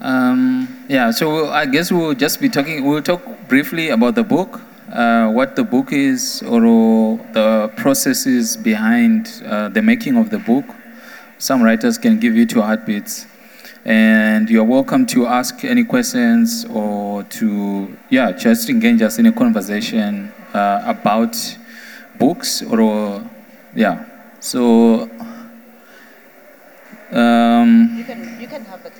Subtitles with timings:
[0.00, 4.60] Um, yeah, so I guess we'll just be talking, we'll talk briefly about the book,
[4.92, 10.64] uh, what the book is, or the processes behind uh, the making of the book.
[11.38, 13.26] Some writers can give you two heartbeats.
[13.84, 19.32] And you're welcome to ask any questions or to, yeah, just engage us in a
[19.32, 21.36] conversation uh, about
[22.18, 23.24] books or,
[23.74, 24.04] yeah.
[24.40, 25.10] So,
[27.10, 28.90] um, you, can, you can have the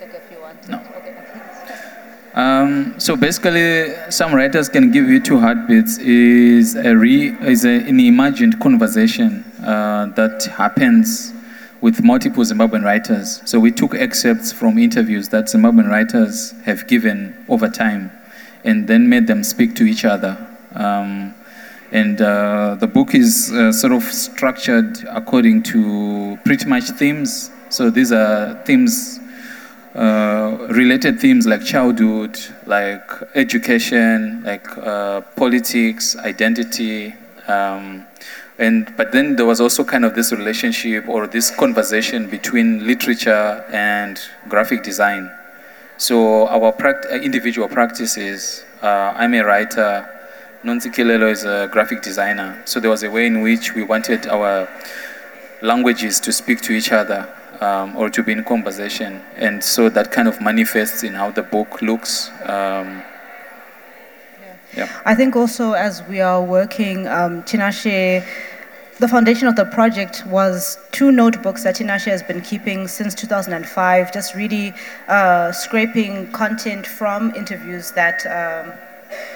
[2.39, 5.99] Um, so basically, some writers can give you two heartbeats.
[5.99, 11.33] Is a re, is a, an imagined conversation uh, that happens
[11.81, 13.43] with multiple Zimbabwean writers.
[13.45, 18.13] So we took excerpts from interviews that Zimbabwean writers have given over time,
[18.63, 20.39] and then made them speak to each other.
[20.75, 21.35] Um,
[21.91, 27.51] and uh, the book is uh, sort of structured according to pretty much themes.
[27.69, 29.18] So these are themes,
[29.99, 37.13] uh, related themes like childhood, like education, like uh, politics, identity.
[37.49, 38.07] Um,
[38.59, 43.65] and, but then there was also kind of this relationship or this conversation between literature
[43.73, 45.29] and graphic design.
[45.97, 50.09] So our pract- individual practices, uh, I'm a writer,
[50.63, 52.63] Nontsikelelo is a graphic designer.
[52.67, 54.69] So there was a way in which we wanted our
[55.61, 57.29] languages to speak to each other
[57.61, 59.21] um, or to be in conversation.
[59.37, 62.31] And so that kind of manifests in how the book looks.
[62.43, 63.03] Um,
[64.77, 65.01] yeah.
[65.05, 68.25] I think also as we are working, um, Tinashe,
[68.99, 74.13] the foundation of the project was two notebooks that Tinashe has been keeping since 2005,
[74.13, 74.75] just really
[75.09, 78.27] uh, scraping content from interviews that.
[78.27, 78.73] Um,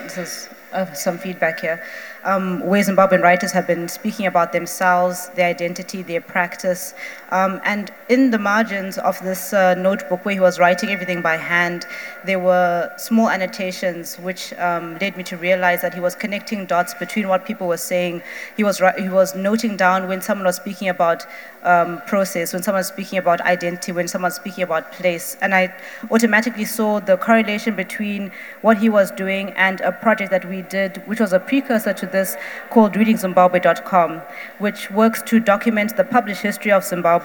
[0.02, 1.82] this is uh, some feedback here,
[2.24, 6.94] um, where Zimbabwean writers have been speaking about themselves, their identity, their practice.
[7.32, 11.38] Um, and in the margins of this uh, notebook where he was writing everything by
[11.38, 11.86] hand,
[12.26, 16.92] there were small annotations which um, led me to realize that he was connecting dots
[16.92, 18.20] between what people were saying.
[18.54, 21.24] He was, he was noting down when someone was speaking about
[21.62, 25.38] um, process, when someone was speaking about identity, when someone was speaking about place.
[25.40, 25.74] And I
[26.10, 28.30] automatically saw the correlation between
[28.60, 32.06] what he was doing and a project that we did, which was a precursor to
[32.06, 32.36] this,
[32.68, 34.20] called readingzimbabwe.com,
[34.58, 37.21] which works to document the published history of Zimbabwe.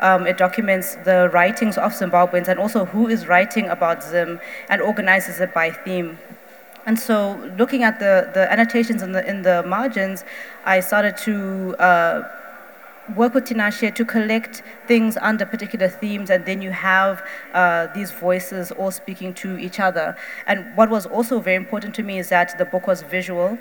[0.00, 4.82] Um, it documents the writings of Zimbabweans and also who is writing about Zim and
[4.82, 6.18] organizes it by theme.
[6.86, 10.24] And so, looking at the, the annotations in the, in the margins,
[10.64, 12.28] I started to uh,
[13.14, 17.22] work with Tinashe to collect things under particular themes, and then you have
[17.52, 20.16] uh, these voices all speaking to each other.
[20.46, 23.58] And what was also very important to me is that the book was visual.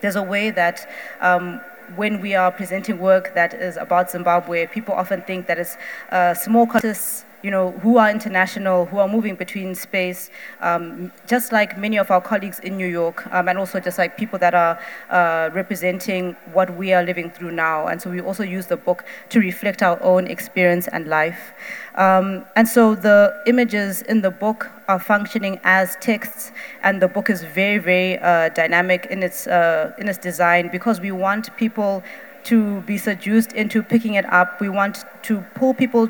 [0.00, 0.88] There's a way that
[1.20, 1.60] um,
[1.96, 5.76] when we are presenting work that is about Zimbabwe, people often think that it's
[6.10, 10.30] uh, small artists you know, who are international, who are moving between space,
[10.60, 14.16] um, just like many of our colleagues in New York, um, and also just like
[14.16, 14.78] people that are
[15.10, 17.88] uh, representing what we are living through now.
[17.88, 21.52] And so we also use the book to reflect our own experience and life.
[21.94, 26.50] Um, and so the images in the book are functioning as texts,
[26.82, 31.00] and the book is very, very uh, dynamic in its, uh, in its design because
[31.00, 32.02] we want people
[32.44, 34.60] to be seduced into picking it up.
[34.60, 36.08] We want to pull people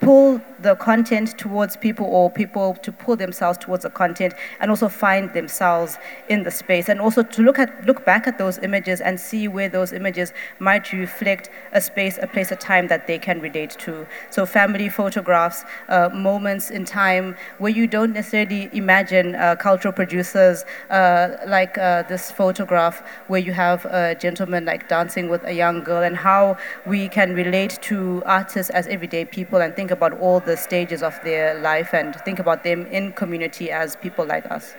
[0.00, 4.88] pull the content towards people or people to pull themselves towards the content and also
[4.88, 6.88] find themselves in the space.
[6.88, 10.32] And also to look at look back at those images and see where those images
[10.58, 14.06] might reflect a space a place a time that they can relate to.
[14.30, 20.64] So family photographs uh, moments in time where you don't necessarily imagine uh, cultural producers
[20.90, 25.82] uh, like uh, this photograph where you have a gentleman like dancing with a young
[25.82, 26.56] girl and how
[26.86, 31.18] we can relate to artists as everyday people and think about all the stages of
[31.24, 34.74] their life and think about them in community as people like us.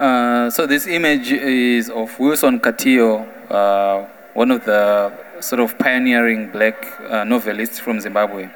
[0.00, 6.50] Uh, so this image is of Wilson Katiyo, uh, one of the sort of pioneering
[6.50, 8.48] black uh, novelists from Zimbabwe.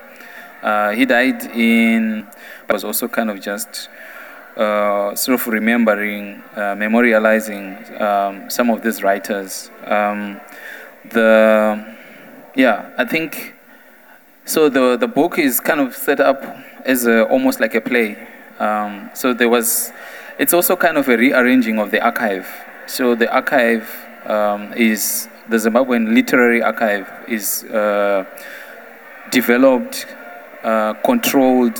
[0.62, 2.26] Uh, he died in,
[2.70, 3.88] was also kind of just
[4.56, 9.70] uh, sort of remembering, uh, memorializing um, some of these writers.
[9.84, 10.40] Um,
[11.10, 11.94] the,
[12.54, 13.55] yeah, I think
[14.46, 16.44] so the, the book is kind of set up
[16.84, 18.16] as a, almost like a play.
[18.60, 19.92] Um, so there was,
[20.38, 22.48] it's also kind of a rearranging of the archive.
[22.86, 23.92] So the archive
[24.24, 28.24] um, is, the Zimbabwean Literary Archive is uh,
[29.30, 30.06] developed,
[30.62, 31.78] uh, controlled,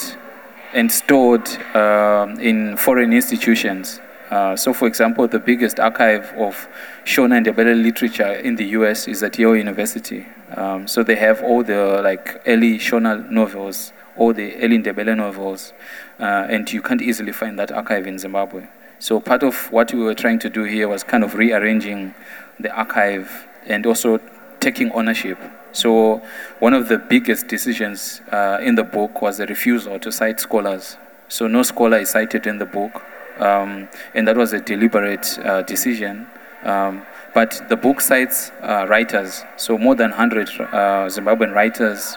[0.75, 4.01] and stored uh, in foreign institutions.
[4.31, 6.69] Uh, so, for example, the biggest archive of
[7.05, 10.27] Shona and Ndebele literature in the US is at Yale University.
[10.55, 15.73] Um, so they have all the like early Shona novels all the early Ndebele novels,
[16.19, 18.67] uh, and you can't easily find that archive in Zimbabwe.
[18.99, 22.15] So part of what we were trying to do here was kind of rearranging
[22.59, 24.19] the archive and also
[24.61, 25.39] taking ownership.
[25.73, 26.23] So
[26.61, 30.97] one of the biggest decisions uh, in the book was the refusal to cite scholars.
[31.29, 33.03] So no scholar is cited in the book,
[33.39, 36.27] um, and that was a deliberate uh, decision.
[36.63, 37.05] Um,
[37.35, 40.65] but the book cites uh, writers, so more than 100 uh,
[41.07, 42.17] Zimbabwean writers,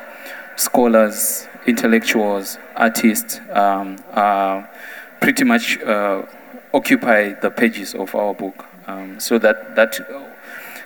[0.56, 3.98] scholars, intellectuals, artists um,
[5.20, 6.24] pretty much uh,
[6.74, 8.66] occupy the pages of our book.
[8.88, 10.00] Um, so that, that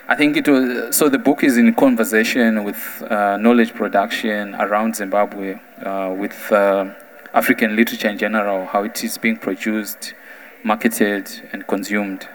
[0.06, 1.08] I think it was so.
[1.08, 6.92] The book is in conversation with uh, knowledge production around Zimbabwe, uh, with uh,
[7.32, 10.12] African literature in general, how it is being produced,
[10.62, 12.28] marketed, and consumed.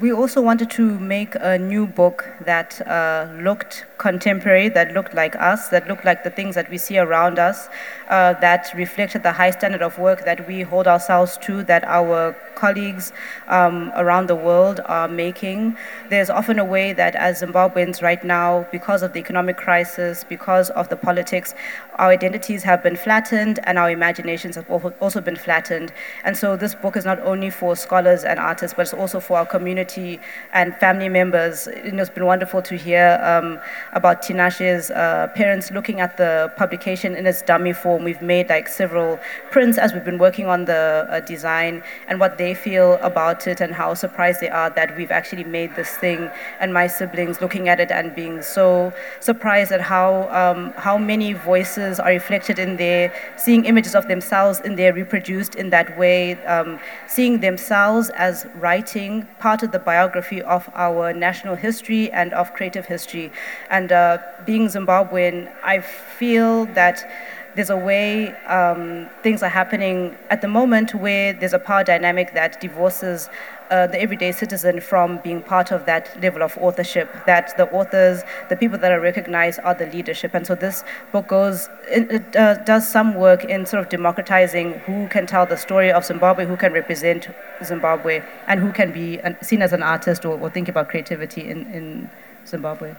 [0.00, 5.34] We also wanted to make a new book that uh, looked contemporary, that looked like
[5.36, 7.70] us, that looked like the things that we see around us,
[8.10, 12.36] uh, that reflected the high standard of work that we hold ourselves to, that our
[12.54, 13.12] colleagues
[13.48, 15.76] um, around the world are making.
[16.10, 20.68] There's often a way that as Zimbabweans right now, because of the economic crisis, because
[20.80, 21.54] of the politics,
[21.96, 24.68] our identities have been flattened and our imaginations have
[25.00, 25.92] also been flattened.
[26.24, 29.38] And so this book is not only for scholars and artists, but it's also for
[29.38, 30.20] our community
[30.52, 31.68] and family members.
[31.84, 33.60] You know, it's been wonderful to hear um,
[33.94, 38.04] about Tinashe's uh, parents looking at the publication in its dummy form.
[38.04, 39.18] We've made like several
[39.50, 43.60] prints as we've been working on the uh, design and what they feel about it
[43.60, 46.28] and how surprised they are that we've actually made this thing.
[46.58, 51.32] And my siblings looking at it and being so surprised at how um, how many
[51.32, 56.34] voices are reflected in there, seeing images of themselves in there reproduced in that way,
[56.46, 62.52] um, seeing themselves as writing part of the biography of our national history and of
[62.54, 63.30] creative history.
[63.70, 67.06] And and uh, being Zimbabwean, I feel that
[67.54, 72.32] there's a way um, things are happening at the moment where there's a power dynamic
[72.32, 73.28] that divorces
[73.70, 78.22] uh, the everyday citizen from being part of that level of authorship, that the authors,
[78.48, 80.32] the people that are recognized are the leadership.
[80.32, 80.82] And so this
[81.12, 85.44] book goes, it, it uh, does some work in sort of democratizing who can tell
[85.44, 87.28] the story of Zimbabwe, who can represent
[87.62, 91.42] Zimbabwe, and who can be an, seen as an artist or, or think about creativity
[91.42, 92.10] in, in
[92.46, 92.94] Zimbabwe.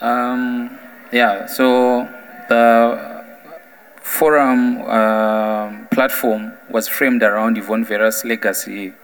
[0.00, 0.78] Um,
[1.12, 2.08] yeah, so
[2.48, 3.24] the
[4.02, 8.94] forum uh, platform was framed around Yvonne Vera's legacy,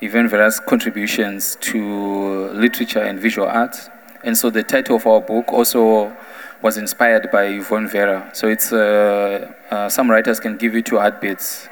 [0.00, 3.90] Yvonne Vera's contributions to literature and visual arts.
[4.24, 6.16] And so the title of our book also
[6.62, 8.30] was inspired by Yvonne Vera.
[8.32, 11.68] So it's uh, uh, some writers can give you two heartbeats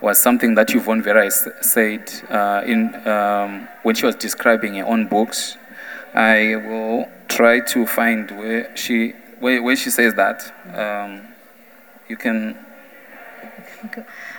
[0.00, 5.06] was something that Yvonne Vera said uh, in um, when she was describing her own
[5.06, 5.56] books.
[6.16, 10.50] I will try to find where she where, where she says that.
[10.74, 11.28] Um,
[12.08, 12.58] you can.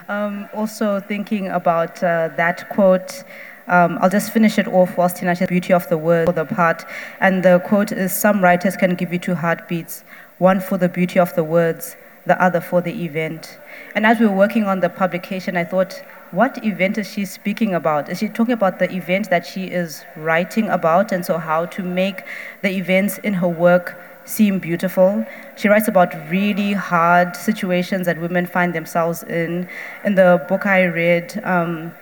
[0.10, 3.24] Um, also thinking about uh, that quote.
[3.68, 6.46] Um, I'll just finish it off whilst Tina says beauty of the word for the
[6.46, 6.86] part.
[7.20, 10.04] And the quote is Some writers can give you two heartbeats,
[10.40, 11.96] one for the beauty of the words,
[12.26, 13.60] the other for the event.
[13.94, 16.02] And as we were working on the publication, I thought
[16.32, 18.10] what event is she speaking about?
[18.10, 21.84] Is she talking about the event that she is writing about, and so how to
[21.84, 22.24] make
[22.62, 25.26] the events in her work seem beautiful?
[25.56, 29.70] She writes about really hard situations that women find themselves in.
[30.04, 31.94] In the book I read, um,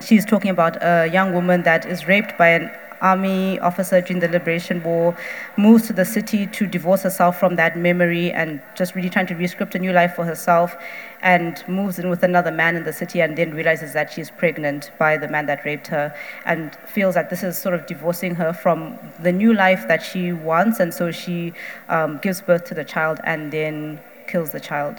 [0.00, 2.70] she's talking about a young woman that is raped by an
[3.00, 5.16] army officer during the Liberation War,
[5.56, 9.34] moves to the city to divorce herself from that memory and just really trying to
[9.34, 10.76] rescript a new life for herself,
[11.22, 14.90] and moves in with another man in the city and then realizes that she's pregnant
[14.98, 16.14] by the man that raped her
[16.46, 20.32] and feels that this is sort of divorcing her from the new life that she
[20.32, 21.52] wants, and so she
[21.88, 24.96] um, gives birth to the child and then kills the child.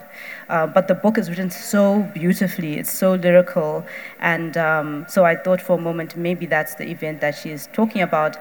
[0.49, 1.83] Uh, but the book is written so
[2.13, 3.85] beautifully, it's so lyrical.
[4.19, 8.01] And um, so I thought for a moment maybe that's the event that she's talking
[8.01, 8.37] about.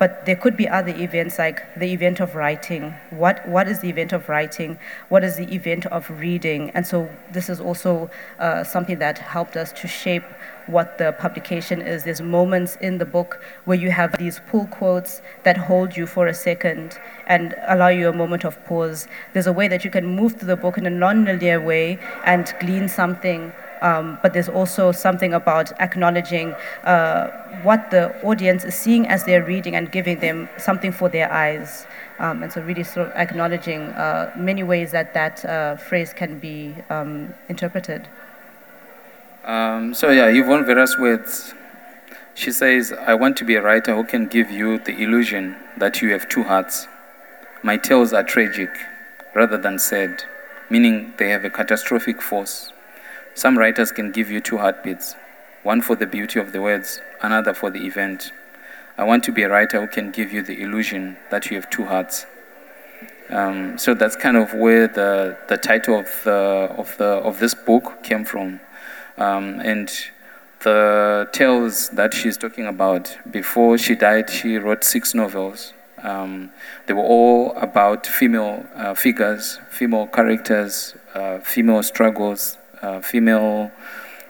[0.00, 2.94] But there could be other events like the event of writing.
[3.10, 4.78] What, what is the event of writing?
[5.10, 6.70] What is the event of reading?
[6.70, 10.24] And so this is also uh, something that helped us to shape
[10.66, 12.04] what the publication is.
[12.04, 16.26] There's moments in the book where you have these pull quotes that hold you for
[16.26, 19.06] a second and allow you a moment of pause.
[19.34, 22.54] There's a way that you can move through the book in a non-linear way and
[22.58, 26.52] glean something um, but there's also something about acknowledging
[26.84, 27.28] uh,
[27.62, 31.86] what the audience is seeing as they're reading and giving them something for their eyes.
[32.18, 36.38] Um, and so really sort of acknowledging uh, many ways that that uh, phrase can
[36.38, 38.08] be um, interpreted.
[39.44, 41.54] Um, so yeah, Yvonne Vera's words.
[42.34, 46.00] She says, I want to be a writer who can give you the illusion that
[46.00, 46.86] you have two hearts.
[47.62, 48.70] My tales are tragic
[49.34, 50.24] rather than sad.
[50.70, 52.72] meaning they have a catastrophic force.
[53.40, 55.16] Some writers can give you two heartbeats
[55.62, 58.32] one for the beauty of the words, another for the event.
[58.98, 61.70] I want to be a writer who can give you the illusion that you have
[61.70, 62.26] two hearts.
[63.30, 67.54] Um, so that's kind of where the, the title of, the, of, the, of this
[67.54, 68.60] book came from.
[69.16, 69.90] Um, and
[70.62, 75.72] the tales that she's talking about, before she died, she wrote six novels.
[76.02, 76.50] Um,
[76.86, 82.58] they were all about female uh, figures, female characters, uh, female struggles,
[83.02, 83.70] female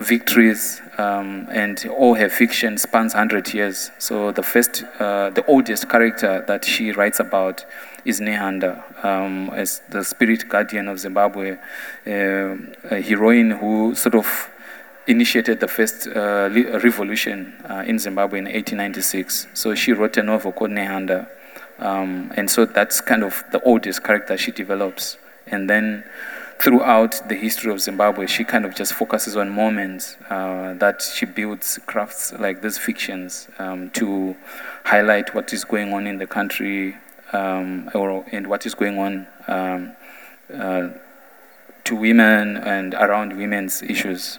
[0.01, 3.91] victories, um, and all her fiction spans 100 years.
[3.99, 7.65] So the first, uh, the oldest character that she writes about
[8.05, 11.59] is Nehanda, um, as the spirit guardian of Zimbabwe,
[12.07, 12.57] uh,
[12.91, 14.51] a heroine who sort of
[15.07, 16.49] initiated the first uh,
[16.83, 19.49] revolution uh, in Zimbabwe in 1896.
[19.53, 21.29] So she wrote a novel called Nehanda.
[21.79, 25.19] Um, and so that's kind of the oldest character she develops.
[25.47, 26.05] And then
[26.61, 31.25] throughout the history of Zimbabwe, she kind of just focuses on moments uh, that she
[31.25, 34.37] builds, crafts like these fictions um, to
[34.85, 36.97] highlight what is going on in the country
[37.33, 39.97] um, or and what is going on um,
[40.53, 40.89] uh,
[41.85, 44.39] to women and around women's issues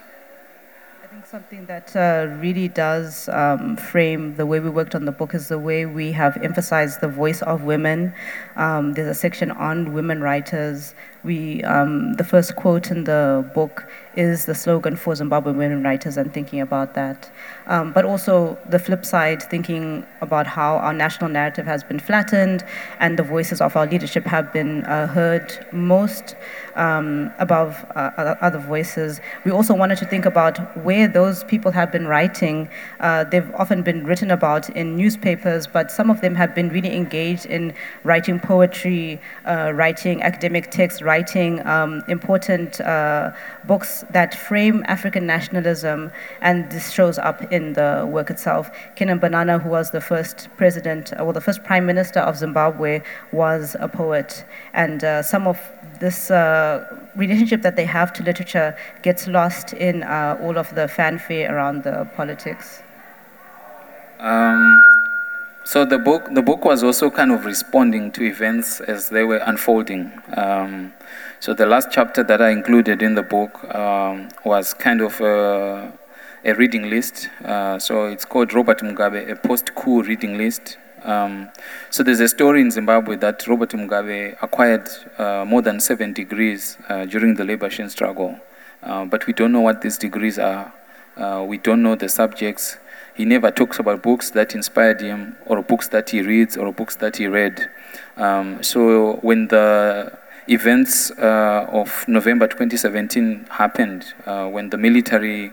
[1.02, 5.12] I think something that uh, really does um, frame the way we worked on the
[5.12, 8.14] book is the way we have emphasized the voice of women.
[8.56, 10.94] Um, there's a section on women writers.
[11.24, 16.16] We, um, the first quote in the book is the slogan for Zimbabwean women writers
[16.16, 17.30] and thinking about that.
[17.66, 22.64] Um, but also the flip side, thinking about how our national narrative has been flattened
[22.98, 26.34] and the voices of our leadership have been uh, heard most
[26.74, 29.20] um, above uh, other voices.
[29.44, 32.68] We also wanted to think about where those people have been writing.
[33.00, 36.94] Uh, they've often been written about in newspapers, but some of them have been really
[36.94, 43.32] engaged in writing poetry, uh, writing academic texts, writing um, important uh,
[43.64, 48.70] books that frame African nationalism, and this shows up in the work itself.
[48.96, 53.00] Canaan Banana, who was the first president, or the first prime minister of Zimbabwe,
[53.32, 54.44] was a poet,
[54.74, 55.58] and uh, some of
[56.00, 56.84] this uh,
[57.14, 61.84] relationship that they have to literature gets lost in uh, all of the fanfare around
[61.84, 62.82] the politics.
[64.18, 64.82] Um,
[65.64, 69.38] so the book, the book was also kind of responding to events as they were
[69.38, 70.12] unfolding.
[70.36, 70.92] Um,
[71.40, 75.92] so the last chapter that I included in the book um, was kind of a,
[76.44, 77.28] a reading list.
[77.44, 80.78] Uh, so it's called Robert Mugabe, a post-coup reading list.
[81.04, 81.48] Um,
[81.90, 84.88] so there's a story in Zimbabwe that Robert Mugabe acquired
[85.18, 88.38] uh, more than seven degrees uh, during the liberation struggle,
[88.82, 90.72] uh, but we don't know what these degrees are.
[91.16, 92.78] Uh, we don't know the subjects.
[93.14, 96.96] He never talks about books that inspired him, or books that he reads, or books
[96.96, 97.68] that he read.
[98.16, 105.52] Um, so when the events uh, of November 2017 happened, uh, when the military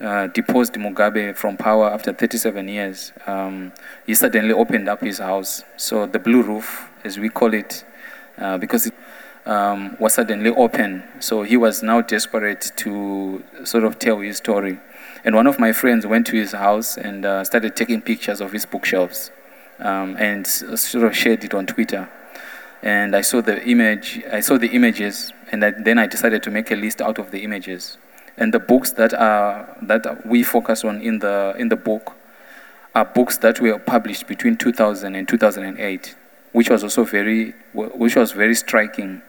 [0.00, 3.72] uh, deposed Mugabe from power after 37 years, um,
[4.06, 5.64] he suddenly opened up his house.
[5.76, 7.84] So the blue roof, as we call it,
[8.38, 8.94] uh, because it
[9.46, 11.02] um, was suddenly open.
[11.20, 14.78] So he was now desperate to sort of tell his story.
[15.24, 18.52] And one of my friends went to his house and uh, started taking pictures of
[18.52, 19.30] his bookshelves
[19.78, 22.08] um, and sort of shared it on Twitter.
[22.82, 26.50] And I saw the image, I saw the images, and I, then I decided to
[26.50, 27.98] make a list out of the images.
[28.36, 32.14] And the books that are that we focus on in the in the book
[32.94, 36.14] are books that were published between 2000 and 2008,
[36.52, 39.22] which was also very which was very striking,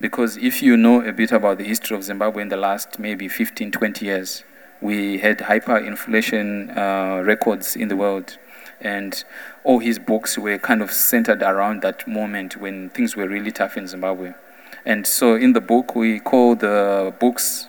[0.00, 3.28] because if you know a bit about the history of Zimbabwe in the last maybe
[3.28, 4.44] 15, 20 years,
[4.80, 8.38] we had hyperinflation uh, records in the world,
[8.80, 9.24] and
[9.64, 13.76] all his books were kind of centered around that moment when things were really tough
[13.76, 14.34] in Zimbabwe.
[14.84, 17.68] And so in the book, we call the books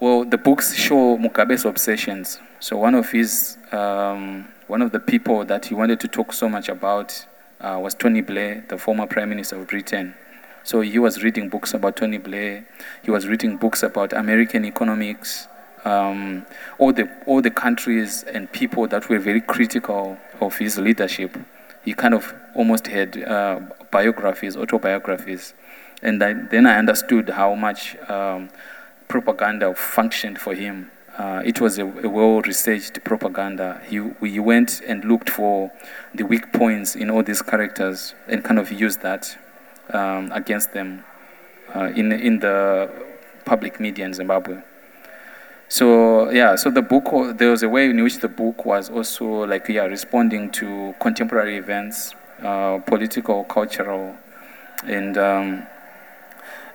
[0.00, 2.38] well, the books show Mugabe's obsessions.
[2.60, 6.48] So one of his, um, one of the people that he wanted to talk so
[6.48, 7.26] much about
[7.60, 10.14] uh, was Tony Blair, the former Prime Minister of Britain.
[10.62, 12.64] So he was reading books about Tony Blair.
[13.02, 15.48] He was reading books about American economics,
[15.84, 16.46] um,
[16.78, 21.36] all the all the countries and people that were very critical of his leadership.
[21.84, 25.54] He kind of almost had uh, biographies, autobiographies,
[26.02, 27.96] and I, then I understood how much.
[28.08, 28.50] Um,
[29.08, 30.90] propaganda functioned for him.
[31.16, 33.80] Uh, it was a, a well-researched propaganda.
[33.88, 33.98] He,
[34.38, 35.72] went and looked for
[36.14, 39.36] the weak points in all these characters and kind of used that
[39.92, 41.04] um, against them
[41.74, 42.88] uh, in, in the
[43.44, 44.62] public media in Zimbabwe.
[45.68, 49.46] So yeah, so the book there was a way in which the book was also
[49.46, 54.16] like yeah responding to contemporary events, uh, political, cultural,
[54.84, 55.66] and um,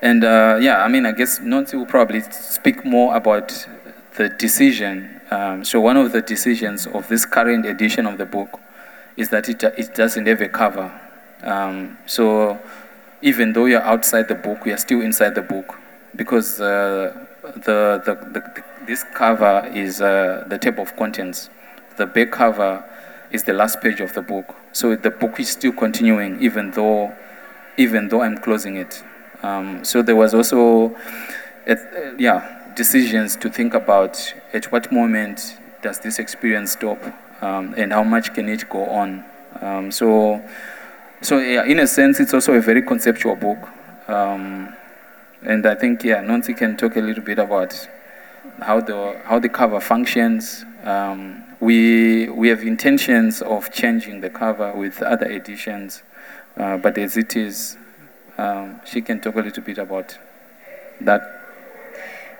[0.03, 3.67] And uh, yeah, I mean, I guess Nonsi will probably speak more about
[4.17, 5.21] the decision.
[5.31, 8.59] Um, so one of the decisions of this current edition of the book
[9.15, 10.91] is that it, it doesn't have a cover.
[11.41, 12.59] Um, so
[13.21, 15.79] even though you're outside the book, you're still inside the book
[16.13, 21.49] because uh, the, the, the, this cover is uh, the table of contents.
[21.97, 22.83] The back cover
[23.31, 24.55] is the last page of the book.
[24.71, 27.15] So the book is still continuing even though,
[27.77, 29.03] even though I'm closing it.
[29.41, 30.95] Um, so there was also,
[31.67, 31.75] uh,
[32.17, 36.99] yeah, decisions to think about at what moment does this experience stop
[37.41, 39.23] um, and how much can it go on.
[39.61, 40.43] Um, so,
[41.21, 43.69] so yeah, in a sense, it's also a very conceptual book.
[44.07, 44.75] Um,
[45.43, 47.87] and I think, yeah, Nonsi can talk a little bit about
[48.61, 50.65] how the, how the cover functions.
[50.83, 56.03] Um, we, we have intentions of changing the cover with other editions,
[56.57, 57.77] uh, but as it is,
[58.37, 60.17] um, she can talk a little bit about
[61.01, 61.39] that.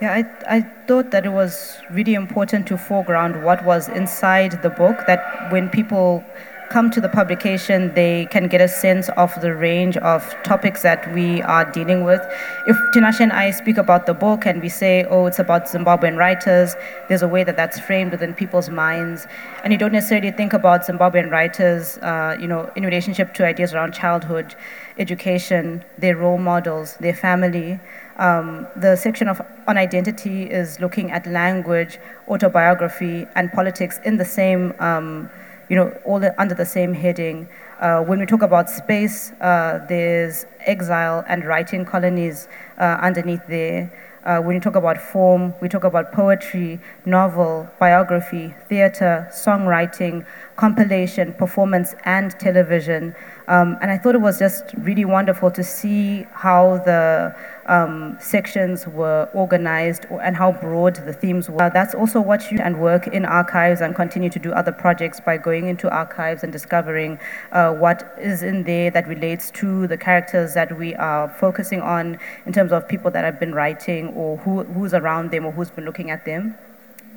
[0.02, 4.70] Yeah, I, I thought that it was really important to foreground what was inside the
[4.70, 6.26] book, that when people
[6.74, 11.02] come to the publication, they can get a sense of the range of topics that
[11.14, 12.20] we are dealing with.
[12.66, 16.18] If Tinashe and I speak about the book and we say, oh, it's about Zimbabwean
[16.18, 16.76] writers,
[17.10, 19.28] there's a way that that's framed within people's minds.
[19.64, 23.76] And you don't necessarily think about Zimbabwean writers, uh, you know, in relationship to ideas
[23.76, 24.56] around childhood,
[24.98, 27.80] education, their role models, their family.
[28.18, 34.26] Um, the section of on identity is looking at language, autobiography, and politics in the
[34.26, 35.30] same um,
[35.70, 37.48] you know, all under the same heading.
[37.80, 43.92] Uh, when we talk about space, uh, there's exile and writing colonies uh, underneath there.
[44.26, 51.34] Uh, when you talk about form, we talk about poetry, novel, biography, theater, songwriting, compilation,
[51.34, 53.14] performance, and television.
[53.50, 57.36] Um, and I thought it was just really wonderful to see how the
[57.68, 61.70] um, sections were organized and how broad the themes were.
[61.74, 65.38] That's also what you and work in archives and continue to do other projects by
[65.38, 67.20] going into archives and discovering
[67.52, 72.20] uh, what is in there that relates to the characters that we are focusing on
[72.46, 75.72] in terms of people that have been writing or who, who's around them or who's
[75.72, 76.56] been looking at them.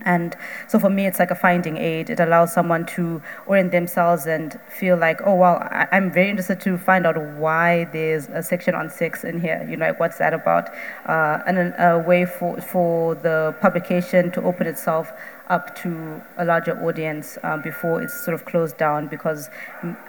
[0.04, 0.37] And
[0.68, 2.11] so for me, it's like a finding aid.
[2.11, 6.61] It allows someone to orient themselves and feel like, oh, well, I- am very interested
[6.61, 9.66] to find out why there's a section on sex in here.
[9.68, 10.70] You know, like what's that about?
[11.06, 15.12] Uh, and a, a way for, for the publication to open itself
[15.48, 19.48] up to a larger audience um, before it's sort of closed down because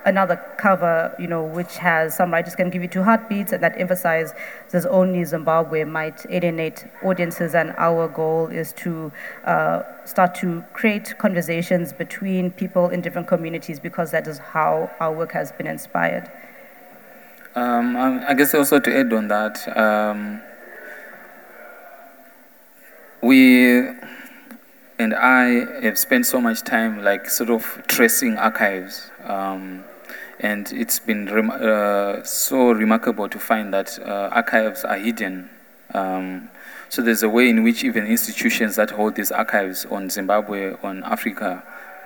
[0.05, 3.79] another cover, you know, which has some writers can give you two heartbeats and that
[3.79, 4.33] emphasize
[4.71, 9.11] there's only Zimbabwe might alienate audiences and our goal is to
[9.45, 15.13] uh, start to create conversations between people in different communities because that is how our
[15.13, 16.31] work has been inspired.
[17.55, 20.41] Um, I guess also to add on that, um,
[23.21, 23.89] we
[24.99, 29.11] and I have spent so much time like sort of tracing archives.
[29.23, 29.83] Um,
[30.39, 35.49] and it's been rem- uh, so remarkable to find that uh, archives are hidden.
[35.93, 36.49] Um,
[36.89, 41.03] so there's a way in which even institutions that hold these archives on Zimbabwe, on
[41.03, 41.63] Africa,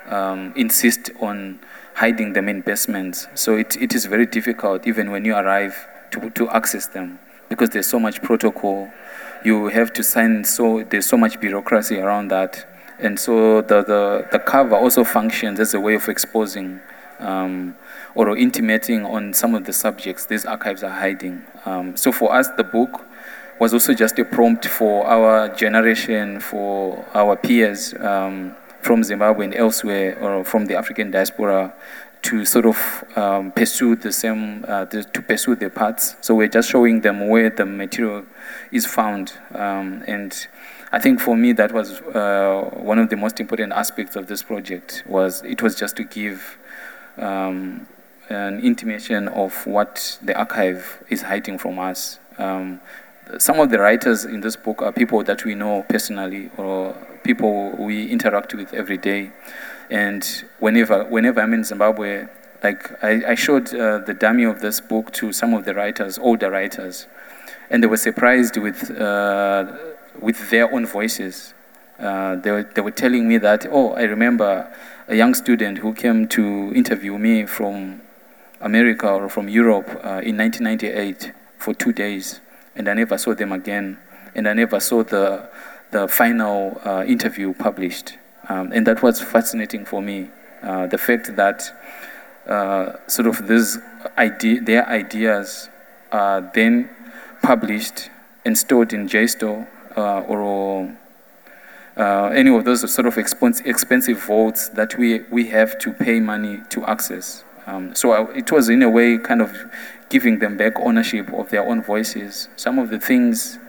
[0.08, 1.60] um, insist on
[1.95, 3.27] hiding them in basements.
[3.36, 7.19] So it, it is very difficult, even when you arrive, to, to access them
[7.51, 8.89] because there's so much protocol.
[9.43, 12.65] You have to sign, so there's so much bureaucracy around that.
[13.01, 16.79] And so the, the, the cover also functions as a way of exposing
[17.19, 17.75] um,
[18.15, 21.43] or intimating on some of the subjects these archives are hiding.
[21.65, 23.05] Um, so for us, the book
[23.59, 29.55] was also just a prompt for our generation, for our peers um, from Zimbabwe and
[29.55, 31.73] elsewhere, or from the African diaspora,
[32.23, 36.15] to sort of um, pursue the same, uh, the, to pursue their paths.
[36.21, 38.25] So we're just showing them where the material
[38.71, 40.47] is found, um, and
[40.93, 44.43] I think for me that was uh, one of the most important aspects of this
[44.43, 46.58] project was it was just to give
[47.17, 47.88] um,
[48.30, 52.19] an intimation of what the archive is hiding from us.
[52.38, 52.82] Um,
[53.38, 57.71] some of the writers in this book are people that we know personally or people
[57.77, 59.32] we interact with every day.
[59.89, 60.25] And
[60.60, 62.27] whenever, whenever I'm in Zimbabwe,
[62.63, 66.17] like I, I showed uh, the dummy of this book to some of the writers,
[66.17, 67.08] older writers,
[67.69, 69.77] and they were surprised with uh,
[70.19, 71.54] with their own voices.
[72.00, 74.74] Uh, they, were, they were telling me that, oh, I remember
[75.08, 78.02] a young student who came to interview me from
[78.60, 82.41] America or from Europe uh, in 1998 for two days,
[82.76, 84.00] and I never saw them again,
[84.34, 85.50] and I never saw the,
[85.91, 88.17] the final uh, interview published.
[88.50, 90.30] Um, and that was fascinating for me.
[90.63, 91.71] Uh, the fact that
[92.47, 93.78] uh, sort of this
[94.17, 95.69] idea, their ideas
[96.12, 96.89] are then
[97.41, 98.10] published
[98.45, 100.97] installed in JSTOR uh, or
[101.97, 106.62] uh, any of those sort of expensive, vaults that we, we have to pay money
[106.69, 107.43] to access.
[107.67, 109.56] Um, so I, it was in a way kind of
[110.10, 112.49] giving them back ownership of their own voices.
[112.56, 113.60] Some of the things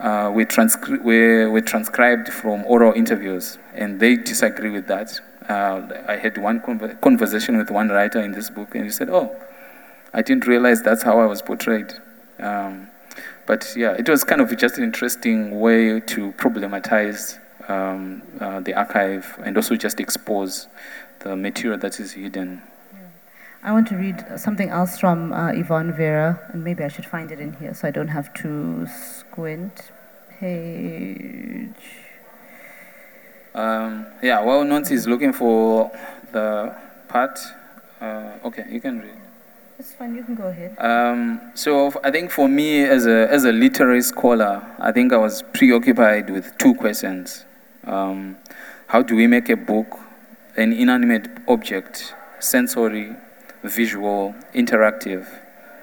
[0.00, 5.20] uh, were, transcri- were, were transcribed from oral interviews, and they disagree with that.
[5.48, 9.08] Uh, I had one con- conversation with one writer in this book, and he said,
[9.08, 9.34] "Oh,
[10.12, 11.94] I didn't realize that's how I was portrayed."
[12.38, 12.88] Um,
[13.48, 18.74] but yeah, it was kind of just an interesting way to problematize um, uh, the
[18.74, 20.68] archive and also just expose
[21.20, 22.62] the material that is hidden.
[23.62, 27.32] I want to read something else from uh, Yvonne Vera, and maybe I should find
[27.32, 29.92] it in here so I don't have to squint.
[30.38, 31.70] Page.
[33.54, 35.90] Um, yeah, well, Nancy is looking for
[36.32, 36.76] the
[37.08, 37.40] part.
[37.98, 39.27] Uh, okay, you can read.
[39.78, 40.76] It's fine, you can go ahead.
[40.78, 45.16] Um, so I think for me, as a, as a literary scholar, I think I
[45.18, 47.44] was preoccupied with two questions.
[47.84, 48.36] Um,
[48.88, 50.00] how do we make a book,
[50.56, 53.14] an inanimate object, sensory,
[53.62, 55.28] visual, interactive?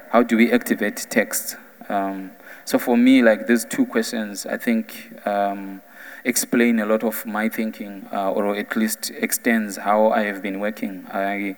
[0.09, 1.55] How do we activate text?
[1.87, 2.31] Um,
[2.65, 5.81] so for me, like these two questions, I think um,
[6.25, 10.59] explain a lot of my thinking, uh, or at least extends how I have been
[10.59, 11.07] working.
[11.13, 11.55] I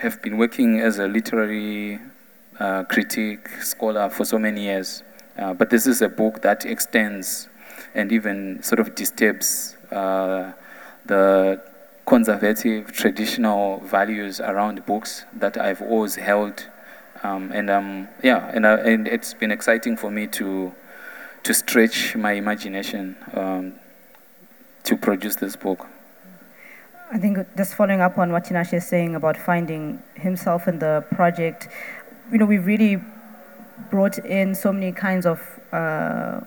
[0.00, 1.98] have been working as a literary
[2.58, 5.02] uh, critic, scholar for so many years.
[5.36, 7.48] Uh, but this is a book that extends
[7.94, 10.52] and even sort of disturbs uh,
[11.06, 11.60] the
[12.06, 16.68] conservative, traditional values around books that I've always held.
[17.22, 20.74] Um, and um, yeah, and, uh, and it's been exciting for me to
[21.42, 23.72] to stretch my imagination um,
[24.84, 25.86] to produce this book.
[27.12, 31.04] I think just following up on what Tinashe is saying about finding himself in the
[31.10, 31.66] project,
[32.30, 33.02] you know, we really
[33.90, 35.40] brought in so many kinds of
[35.72, 36.40] uh,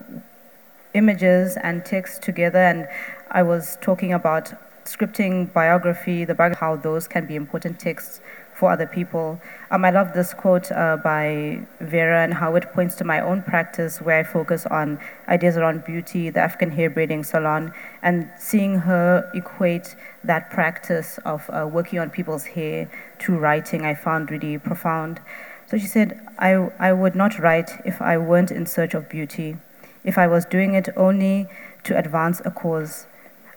[0.94, 2.88] images and text together, and
[3.30, 4.54] I was talking about
[4.86, 8.20] scripting biography, the how those can be important texts
[8.64, 9.38] for other people.
[9.70, 13.42] Um, I love this quote uh, by Vera and how it points to my own
[13.42, 14.98] practice where I focus on
[15.28, 21.50] ideas around beauty, the African hair braiding salon, and seeing her equate that practice of
[21.50, 25.20] uh, working on people's hair to writing, I found really profound.
[25.66, 29.58] So she said, I, I would not write if I weren't in search of beauty,
[30.04, 31.48] if I was doing it only
[31.84, 33.06] to advance a cause.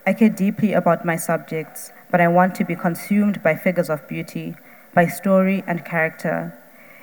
[0.06, 4.06] I care deeply about my subjects, but I want to be consumed by figures of
[4.08, 4.56] beauty
[4.94, 6.58] by story and character.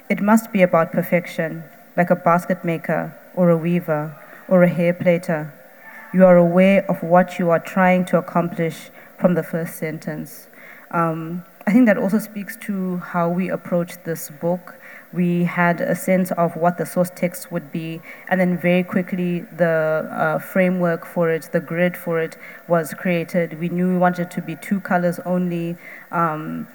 [0.09, 1.64] It must be about perfection,
[1.97, 4.16] like a basket maker or a weaver
[4.49, 5.53] or a hair plaiter.
[6.12, 10.49] You are aware of what you are trying to accomplish from the first sentence.
[10.90, 14.77] Um, I think that also speaks to how we approach this book.
[15.12, 19.40] We had a sense of what the source text would be, and then very quickly
[19.57, 22.37] the uh, framework for it, the grid for it,
[22.68, 23.59] was created.
[23.59, 25.77] We knew we wanted to be two colors only.
[26.12, 26.68] Um,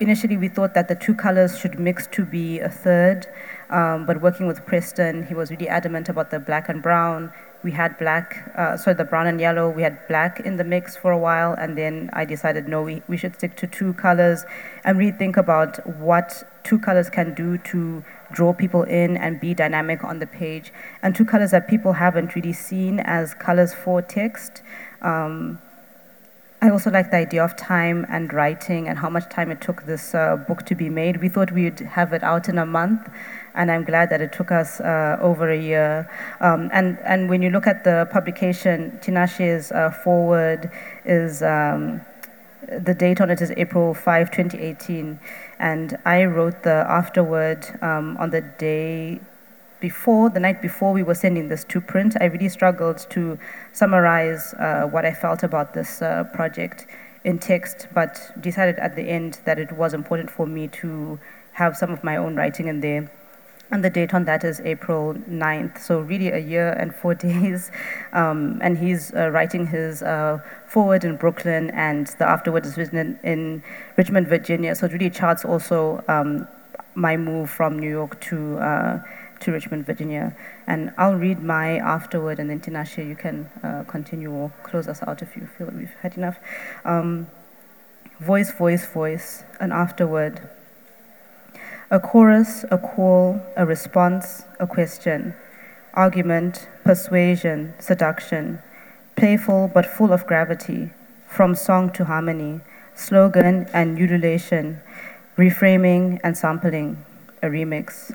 [0.00, 3.26] initially we thought that the two colors should mix to be a third,
[3.68, 7.32] um, but working with Preston, he was really adamant about the black and brown.
[7.62, 10.96] We had black, uh, sorry, the brown and yellow, we had black in the mix
[10.96, 14.44] for a while, and then I decided, no, we, we should stick to two colors
[14.82, 19.52] and really think about what two colors can do to draw people in and be
[19.52, 20.72] dynamic on the page.
[21.02, 24.62] And two colors that people haven't really seen as colors for text.
[25.02, 25.58] Um,
[26.62, 29.86] I also like the idea of time and writing and how much time it took
[29.86, 31.22] this uh, book to be made.
[31.22, 33.08] We thought we'd have it out in a month,
[33.54, 36.10] and I'm glad that it took us uh, over a year.
[36.40, 40.70] Um, and, and when you look at the publication, Tinashe's uh, forward
[41.04, 41.42] is.
[41.42, 42.02] Um,
[42.68, 45.18] the date on it is April 5, 2018,
[45.58, 49.18] and I wrote the afterword um, on the day
[49.80, 53.38] before, the night before we were sending this to print, I really struggled to
[53.72, 56.86] summarize uh, what I felt about this uh, project
[57.24, 61.18] in text, but decided at the end that it was important for me to
[61.52, 63.10] have some of my own writing in there.
[63.72, 67.70] And the date on that is April 9th, so really a year and four days.
[68.12, 72.98] Um, and he's uh, writing his uh, forward in Brooklyn, and the afterward is written
[72.98, 73.62] in, in
[73.96, 74.74] Richmond, Virginia.
[74.74, 76.48] So it really charts also um,
[76.94, 79.02] my move from New York to uh,
[79.40, 80.36] to Richmond, Virginia.
[80.66, 85.02] And I'll read my afterward, and then Tinashe, you can uh, continue or close us
[85.02, 86.38] out if you feel that we've had enough.
[86.84, 87.26] Um,
[88.20, 90.48] voice, voice, voice, an afterword.
[91.90, 95.34] A chorus, a call, a response, a question.
[95.94, 98.60] Argument, persuasion, seduction.
[99.16, 100.90] Playful but full of gravity.
[101.26, 102.60] From song to harmony.
[102.94, 104.80] Slogan and ululation.
[105.36, 107.04] Reframing and sampling.
[107.42, 108.14] A remix.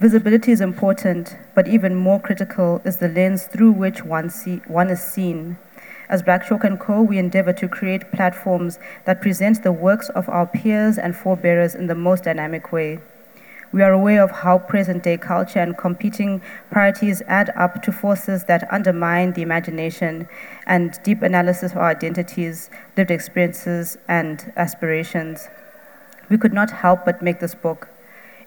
[0.00, 4.88] Visibility is important, but even more critical is the lens through which one, see, one
[4.88, 5.58] is seen.
[6.08, 10.26] As Black Chalk & Co., we endeavor to create platforms that present the works of
[10.30, 13.00] our peers and forebearers in the most dynamic way.
[13.72, 18.44] We are aware of how present day culture and competing priorities add up to forces
[18.44, 20.28] that undermine the imagination
[20.66, 25.48] and deep analysis of our identities, lived experiences, and aspirations.
[26.30, 27.89] We could not help but make this book.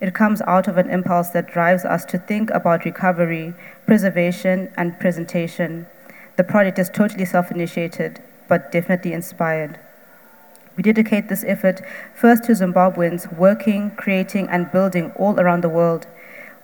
[0.04, 3.54] It comes out of an impulse that drives us to think about recovery,
[3.86, 5.86] preservation, and presentation.
[6.36, 9.80] The project is totally self initiated, but definitely inspired.
[10.76, 11.80] We dedicate this effort
[12.14, 16.06] first to Zimbabweans working, creating, and building all around the world.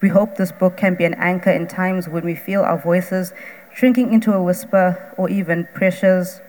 [0.01, 3.31] We hope this book can be an anchor in times when we feel our voices
[3.73, 6.41] shrinking into a whisper or even pressures,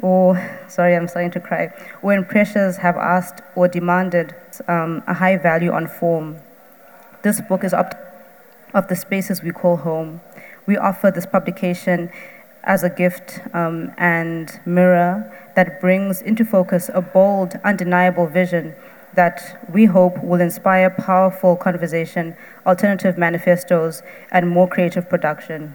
[0.00, 0.36] or,
[0.68, 4.34] sorry, I'm starting to cry, when pressures have asked or demanded
[4.68, 6.38] um, a high value on form.
[7.22, 7.94] This book is up
[8.74, 10.20] of the spaces we call home.
[10.66, 12.10] We offer this publication
[12.64, 18.74] as a gift um, and mirror that brings into focus a bold, undeniable vision
[19.14, 25.74] that we hope will inspire powerful conversation, alternative manifestos, and more creative production.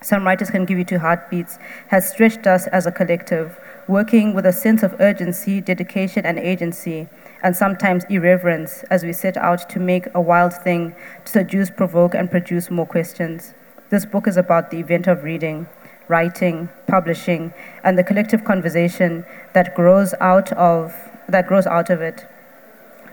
[0.00, 1.58] Some writers can give you two heartbeats
[1.88, 3.58] has stretched us as a collective,
[3.88, 7.08] working with a sense of urgency, dedication, and agency,
[7.42, 12.14] and sometimes irreverence as we set out to make a wild thing to seduce, provoke,
[12.14, 13.54] and produce more questions.
[13.90, 15.66] This book is about the event of reading,
[16.06, 20.94] writing, publishing, and the collective conversation that grows out of,
[21.28, 22.24] that grows out of it.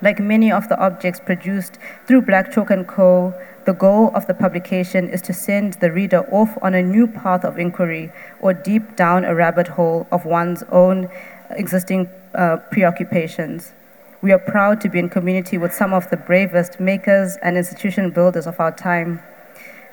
[0.02, 3.34] Like many of the objects produced through Black Chalk & Co.,
[3.66, 7.44] the goal of the publication is to send the reader off on a new path
[7.44, 11.10] of inquiry or deep down a rabbit hole of one's own
[11.50, 13.74] existing uh, preoccupations.
[14.22, 18.12] We are proud to be in community with some of the bravest makers and institution
[18.12, 19.22] builders of our time.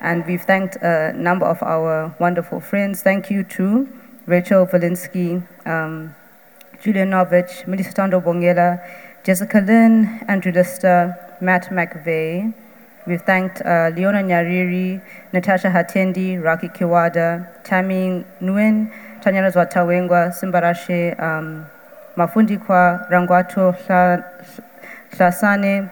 [0.01, 3.03] And we've thanked a number of our wonderful friends.
[3.03, 3.89] Thank you to
[4.27, 6.15] Rachel Valinsky, um,
[6.83, 8.83] Julian Novich, Milisuthando Bongela,
[9.25, 12.53] Jessica Lynn, Andrew Lister, Matt McVeigh.
[13.07, 15.01] We've thanked uh, Leona Nyariri,
[15.33, 21.67] Natasha Hatendi, Raki Kiwada, Tammy Nguyen, Tanyana Zwatawengwa, Simbarashe, um,
[22.17, 23.73] Mafundikwa, Rangoato
[25.13, 25.89] Hlasane,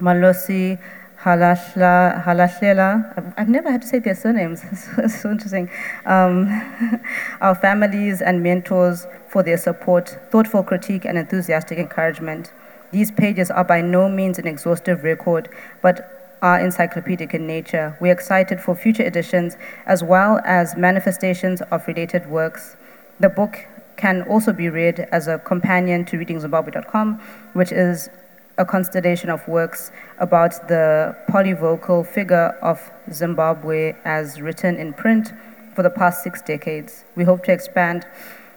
[0.00, 0.76] Malosi,
[1.22, 3.34] Halashla, Halashlela.
[3.36, 4.64] I've never had to say their surnames.
[4.98, 5.70] it's so interesting.
[6.04, 6.48] Um,
[7.40, 12.52] our families and mentors for their support, thoughtful critique, and enthusiastic encouragement.
[12.92, 15.48] These pages are by no means an exhaustive record,
[15.82, 17.96] but are encyclopedic in nature.
[18.00, 22.76] We're excited for future editions as well as manifestations of related works.
[23.20, 27.20] The book can also be read as a companion to readingzimbabwe.com,
[27.54, 28.10] which is
[28.58, 35.32] a constellation of works about the polyvocal figure of Zimbabwe as written in print
[35.74, 37.04] for the past six decades.
[37.16, 38.06] We hope to expand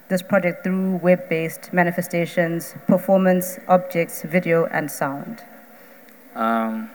[0.10, 5.44] this project through web-based manifestations, performance, objects, video, and sound.
[6.36, 6.90] Um,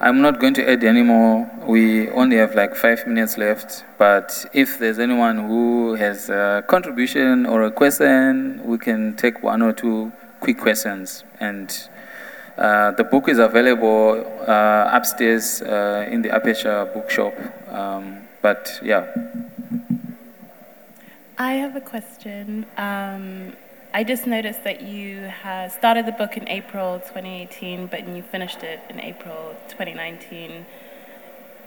[0.00, 1.48] I'm not going to add any more.
[1.66, 7.46] We only have like five minutes left, but if there's anyone who has a contribution
[7.46, 11.88] or a question, we can take one or two quick questions and
[12.58, 17.34] uh, the book is available uh, upstairs uh, in the Aperture bookshop.
[17.70, 19.06] Um, but yeah.
[21.38, 22.66] I have a question.
[22.76, 23.54] Um,
[23.94, 25.30] I just noticed that you
[25.68, 30.66] started the book in April 2018, but you finished it in April 2019.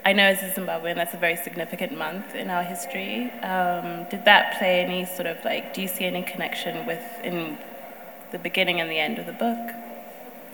[0.06, 3.32] I know as a Zimbabwean, that's a very significant month in our history.
[3.42, 7.58] Um, did that play any sort of like, do you see any connection with in
[8.32, 9.72] the beginning and the end of the book?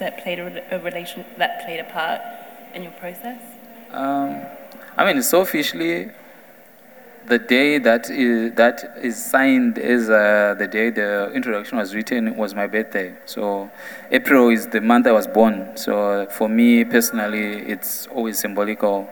[0.02, 2.20] that played a, a relation that played a part
[2.74, 3.40] in your process?
[3.92, 4.42] Um,
[4.98, 6.10] I mean, so officially,
[7.28, 12.36] the day that is, that is signed as uh, the day the introduction was written
[12.36, 13.16] was my birthday.
[13.26, 13.70] So
[14.12, 15.76] April is the month I was born.
[15.76, 19.10] So for me personally, it's always symbolical.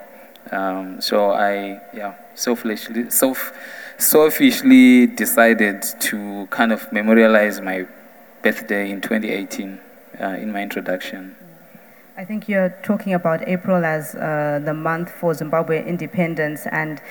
[0.51, 3.53] Um, so I, yeah, selfishly, self,
[3.97, 7.87] selfishly decided to kind of memorialize my
[8.41, 9.79] birthday in 2018
[10.19, 11.35] uh, in my introduction.
[12.17, 17.01] I think you're talking about April as uh, the month for Zimbabwe independence, and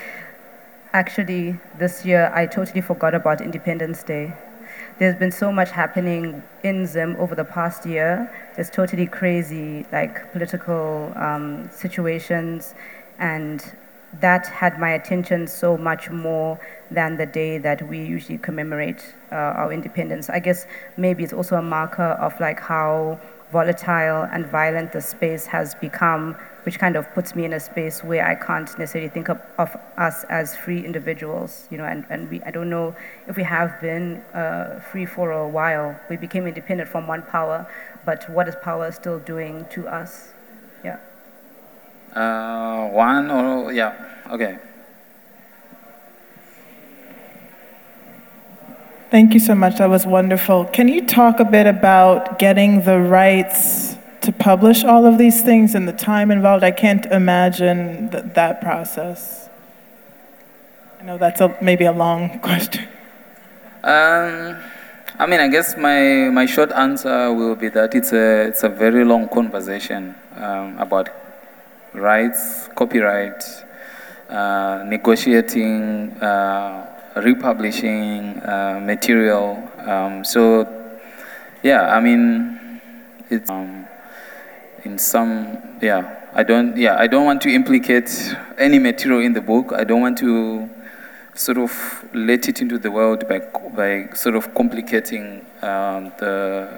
[0.93, 4.33] actually, this year I totally forgot about Independence Day.
[4.97, 8.31] There's been so much happening in Zim over the past year.
[8.55, 12.75] There's totally crazy, like political um, situations,
[13.17, 13.63] and
[14.19, 16.59] that had my attention so much more
[16.91, 20.29] than the day that we usually commemorate uh, our independence.
[20.29, 20.65] I guess
[20.97, 23.19] maybe it's also a marker of like how
[23.51, 28.03] volatile and violent the space has become, which kind of puts me in a space
[28.03, 32.29] where I can't necessarily think of, of us as free individuals, you know, and, and
[32.29, 32.95] we, I don't know
[33.27, 35.99] if we have been uh, free for a while.
[36.09, 37.67] We became independent from one power,
[38.05, 40.33] but what is power still doing to us?
[40.83, 40.97] Yeah.
[42.13, 43.93] Uh, one or, yeah,
[44.31, 44.59] okay.
[49.11, 49.79] Thank you so much.
[49.79, 50.65] That was wonderful.
[50.65, 55.73] Can you talk a bit about getting the rights to publish all of these things
[55.73, 56.63] and the time involved?
[56.63, 59.49] I can't imagine th- that process.
[60.99, 62.87] I know that's a, maybe a long question.
[63.83, 64.57] Um,
[65.17, 68.69] I mean, I guess my, my short answer will be that it's a, it's a
[68.69, 71.09] very long conversation um, about
[71.93, 73.43] rights, copyright,
[74.29, 76.11] uh, negotiating.
[76.21, 79.69] Uh, republishing uh, material.
[79.79, 80.67] Um, so,
[81.63, 82.81] yeah, I mean,
[83.29, 83.85] it's um,
[84.85, 86.15] in some, yeah.
[86.33, 89.73] I don't, yeah, I don't want to implicate any material in the book.
[89.73, 90.69] I don't want to
[91.33, 93.39] sort of let it into the world by,
[93.75, 96.69] by sort of complicating um, the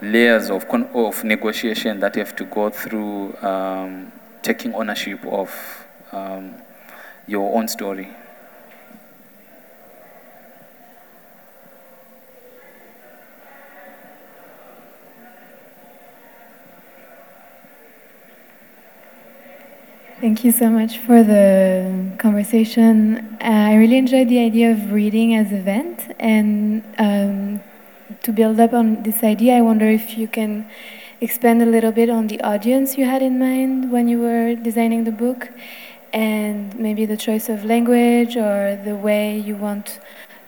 [0.00, 4.10] layers of, of negotiation that you have to go through um,
[4.42, 6.54] taking ownership of um,
[7.26, 8.08] your own story.
[20.20, 23.38] Thank you so much for the conversation.
[23.40, 27.62] Uh, I really enjoyed the idea of reading as event, and um,
[28.24, 30.68] to build up on this idea, I wonder if you can
[31.22, 35.04] expand a little bit on the audience you had in mind when you were designing
[35.04, 35.48] the book,
[36.12, 40.00] and maybe the choice of language or the way you want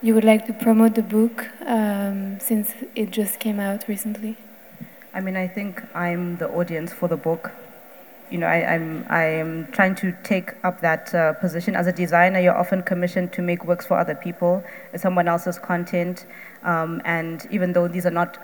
[0.03, 4.37] you would like to promote the book um, since it just came out recently.
[5.15, 7.53] I mean, I think I'm the audience for the book
[8.33, 11.77] you know, I, am I'm, I'm trying to take up that uh, position.
[11.77, 14.64] As a designer, you're often commissioned to make works for other people,
[14.97, 16.25] someone else's content.
[16.62, 18.38] Um, and even though these are not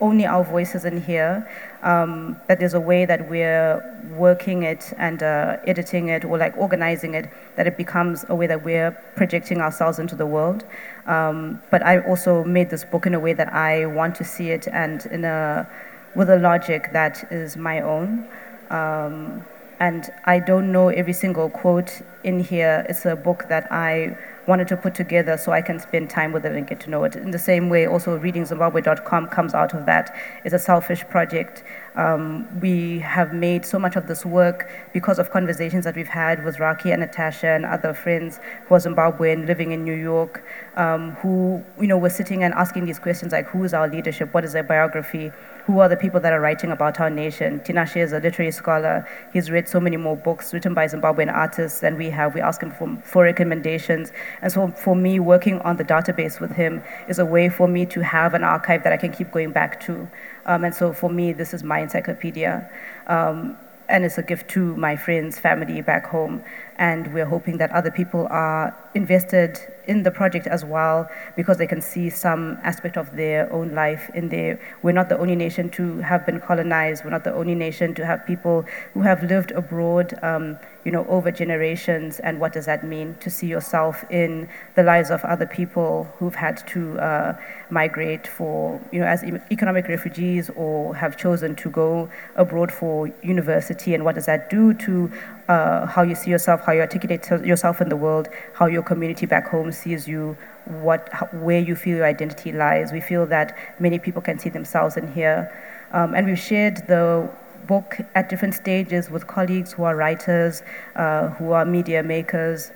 [0.00, 1.46] only our voices in here,
[1.82, 3.82] um, that there's a way that we're
[4.16, 8.46] working it and uh, editing it or like organizing it, that it becomes a way
[8.46, 10.64] that we're projecting ourselves into the world.
[11.06, 14.50] Um, but I also made this book in a way that I want to see
[14.50, 15.68] it and in a,
[16.14, 18.26] with a logic that is my own.
[18.70, 19.44] Um,
[19.80, 22.84] and I don't know every single quote in here.
[22.88, 26.44] It's a book that I wanted to put together so I can spend time with
[26.44, 27.16] it and get to know it.
[27.16, 30.14] In the same way, also readingzimbabwe.com comes out of that.
[30.44, 31.64] It's a selfish project.
[31.96, 36.44] Um, we have made so much of this work because of conversations that we've had
[36.44, 40.44] with Raki and Natasha and other friends who are Zimbabwean living in New York,
[40.76, 44.34] um, who you know were sitting and asking these questions like, who is our leadership?
[44.34, 45.32] What is their biography?
[45.64, 47.60] Who are the people that are writing about our nation.
[47.60, 49.06] Tinashe is a literary scholar.
[49.32, 52.34] He's read so many more books written by Zimbabwean artists than we have.
[52.34, 54.12] We ask him for, for recommendations.
[54.42, 57.86] And so for me, working on the database with him is a way for me
[57.86, 60.08] to have an archive that I can keep going back to.
[60.46, 62.68] Um, and so for me, this is my encyclopedia.
[63.06, 63.56] Um,
[63.90, 66.42] and it's a gift to my friends, family back home.
[66.76, 71.66] And we're hoping that other people are invested in the project as well because they
[71.66, 74.60] can see some aspect of their own life in there.
[74.82, 77.04] We're not the only nation to have been colonized.
[77.04, 78.64] We're not the only nation to have people
[78.94, 82.20] who have lived abroad, um, you know, over generations.
[82.20, 86.34] And what does that mean to see yourself in the lives of other people who've
[86.34, 87.36] had to uh,
[87.70, 93.94] migrate for, you know, as economic refugees or have chosen to go abroad for university?
[93.94, 95.10] And what does that do to
[95.50, 99.26] uh, how you see yourself, how you articulate yourself in the world, how your community
[99.26, 102.92] back home sees you, what, where you feel your identity lies.
[102.92, 105.50] We feel that many people can see themselves in here.
[105.92, 107.30] Um, and we've shared the
[107.66, 110.62] book at different stages with colleagues who are writers,
[110.96, 112.72] uh, who are media makers,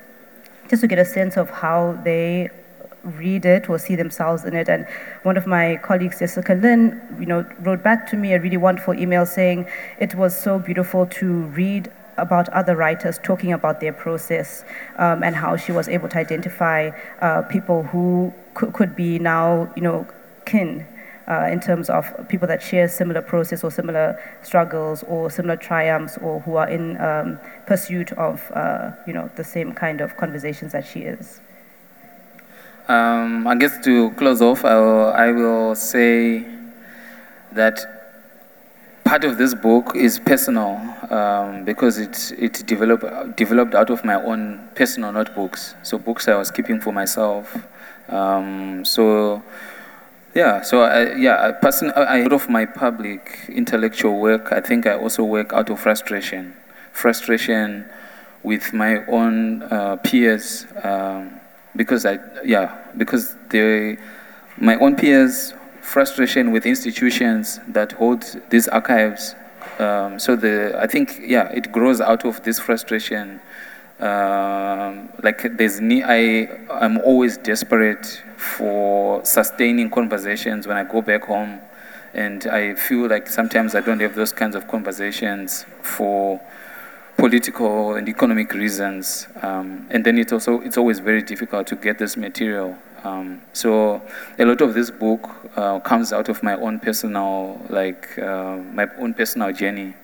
[0.68, 2.50] just to get a sense of how they
[3.04, 4.68] read it or see themselves in it.
[4.68, 4.86] And
[5.22, 8.94] one of my colleagues, Jessica Lynn, you know, wrote back to me a really wonderful
[8.94, 9.66] email saying
[9.98, 14.64] it was so beautiful to read about other writers talking about their process
[14.98, 16.90] um, and how she was able to identify
[17.20, 20.06] uh, people who could, could be now, you know,
[20.44, 20.86] kin
[21.28, 26.18] uh, in terms of people that share similar process or similar struggles or similar triumphs
[26.18, 30.72] or who are in um, pursuit of, uh, you know, the same kind of conversations
[30.72, 31.40] that she is.
[32.88, 36.44] Um, I guess to close off, I will, I will say
[37.52, 37.93] that
[39.14, 40.70] part of this book is personal
[41.08, 45.76] um, because it, it developed, developed out of my own personal notebooks.
[45.84, 47.56] So, books I was keeping for myself.
[48.08, 49.40] Um, so,
[50.34, 54.94] Yeah, so I, yeah, person, I, out of my public intellectual work, I think I
[54.96, 56.52] also work out of frustration.
[56.90, 57.84] Frustration
[58.42, 61.38] with my own uh, peers, um,
[61.76, 63.96] because I, yeah, because they,
[64.56, 65.54] my own peers,
[65.84, 69.34] frustration with institutions that hold these archives.
[69.78, 73.40] Um, so the, I think, yeah, it grows out of this frustration.
[74.00, 81.60] Um, like there's, I, I'm always desperate for sustaining conversations when I go back home.
[82.14, 86.40] And I feel like sometimes I don't have those kinds of conversations for
[87.16, 89.26] political and economic reasons.
[89.42, 92.78] Um, and then it's also it's always very difficult to get this material.
[93.04, 94.02] Um, so
[94.38, 98.88] a lot of this book uh, comes out of my own personal like uh, my
[98.98, 99.94] own personal journey.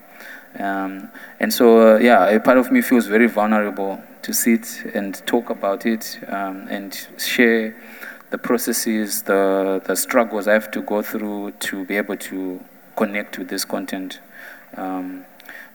[0.59, 5.15] Um, and so uh, yeah, a part of me feels very vulnerable to sit and
[5.25, 7.75] talk about it um, and share
[8.29, 12.63] the processes, the, the struggles I have to go through to be able to
[12.95, 14.19] connect with this content.
[14.77, 15.25] Um,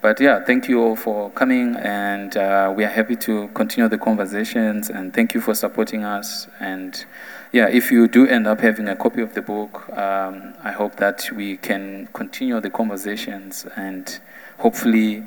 [0.06, 3.98] but yeah, thank you all for coming, and uh, we are happy to continue the
[3.98, 4.88] conversations.
[4.88, 6.46] And thank you for supporting us.
[6.60, 7.04] And
[7.50, 10.94] yeah, if you do end up having a copy of the book, um, I hope
[10.98, 14.20] that we can continue the conversations and
[14.58, 15.24] hopefully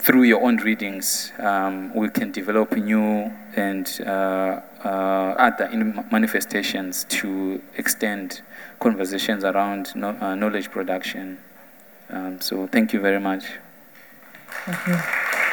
[0.00, 4.88] through your own readings, um, we can develop new and uh, uh,
[5.38, 5.68] other
[6.10, 8.42] manifestations to extend
[8.80, 11.38] conversations around no, uh, knowledge production.
[12.10, 13.44] Um, so thank you very much.
[14.64, 15.45] Thank you.